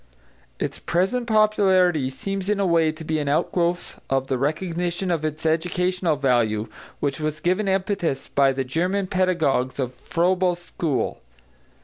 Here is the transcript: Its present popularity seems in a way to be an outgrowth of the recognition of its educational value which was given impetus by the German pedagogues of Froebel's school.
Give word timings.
Its 0.59 0.79
present 0.79 1.27
popularity 1.27 2.09
seems 2.09 2.49
in 2.49 2.59
a 2.59 2.65
way 2.65 2.91
to 2.91 3.03
be 3.03 3.19
an 3.19 3.29
outgrowth 3.29 4.01
of 4.09 4.29
the 4.29 4.37
recognition 4.39 5.11
of 5.11 5.23
its 5.23 5.45
educational 5.45 6.15
value 6.15 6.67
which 6.99 7.19
was 7.19 7.39
given 7.39 7.67
impetus 7.67 8.27
by 8.27 8.51
the 8.51 8.63
German 8.63 9.05
pedagogues 9.05 9.79
of 9.79 9.93
Froebel's 9.93 10.57
school. 10.57 11.21